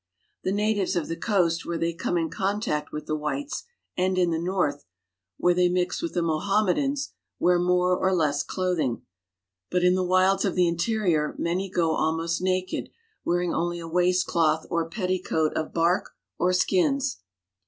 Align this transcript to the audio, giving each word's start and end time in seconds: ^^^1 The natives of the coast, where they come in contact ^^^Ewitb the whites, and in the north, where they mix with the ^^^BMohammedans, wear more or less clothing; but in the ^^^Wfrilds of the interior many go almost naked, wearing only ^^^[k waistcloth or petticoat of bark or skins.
^^^1 0.39 0.43
The 0.45 0.51
natives 0.53 0.95
of 0.95 1.07
the 1.07 1.15
coast, 1.15 1.63
where 1.63 1.77
they 1.77 1.93
come 1.93 2.17
in 2.17 2.31
contact 2.31 2.91
^^^Ewitb 2.91 3.05
the 3.05 3.15
whites, 3.15 3.65
and 3.95 4.17
in 4.17 4.31
the 4.31 4.39
north, 4.39 4.83
where 5.37 5.53
they 5.53 5.69
mix 5.69 6.01
with 6.01 6.15
the 6.15 6.21
^^^BMohammedans, 6.23 7.09
wear 7.37 7.59
more 7.59 7.95
or 7.95 8.11
less 8.11 8.41
clothing; 8.41 9.03
but 9.69 9.83
in 9.83 9.93
the 9.93 10.03
^^^Wfrilds 10.03 10.43
of 10.43 10.55
the 10.55 10.67
interior 10.67 11.35
many 11.37 11.69
go 11.69 11.91
almost 11.93 12.41
naked, 12.41 12.89
wearing 13.23 13.53
only 13.53 13.77
^^^[k 13.77 13.91
waistcloth 13.93 14.65
or 14.71 14.89
petticoat 14.89 15.53
of 15.55 15.71
bark 15.71 16.09
or 16.39 16.51
skins. 16.51 17.19